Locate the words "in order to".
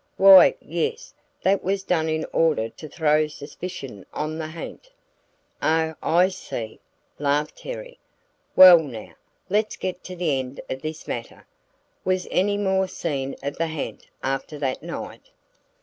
2.09-2.89